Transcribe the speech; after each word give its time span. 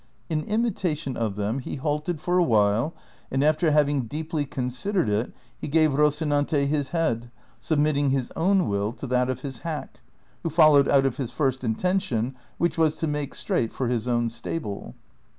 In 0.31 0.41
imitation 0.45 1.15
of 1.15 1.35
them 1.35 1.59
he 1.59 1.75
halted 1.75 2.19
for 2.19 2.39
a 2.39 2.43
while, 2.43 2.95
and 3.29 3.43
after 3.43 3.69
having 3.69 4.07
deeply 4.07 4.45
considered 4.45 5.07
it, 5.07 5.31
he 5.55 5.67
gave 5.67 5.91
Eocinante 5.91 6.65
his 6.65 6.89
head, 6.89 7.29
submitting 7.59 8.09
his 8.09 8.31
own 8.35 8.67
will 8.67 8.93
to 8.93 9.05
that 9.05 9.29
of 9.29 9.41
his 9.41 9.59
hack, 9.59 9.99
who 10.41 10.49
fol 10.49 10.71
lowed 10.73 10.87
out 10.87 11.05
his 11.17 11.29
first 11.29 11.63
intention, 11.63 12.35
which 12.57 12.79
was 12.79 12.95
to 12.95 13.05
make 13.05 13.35
straight 13.35 13.71
for 13.71 13.89
his 13.89 14.07
own 14.07 14.29
stable. 14.29 14.95